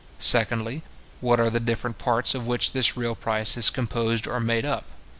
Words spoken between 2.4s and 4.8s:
which this real price is composed or made